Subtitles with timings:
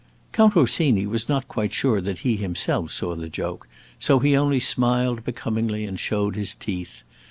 [0.31, 3.67] Count Orsini was not quite sure that he himself saw the joke,
[3.99, 7.03] so he only smiled becomingly and showed his teeth.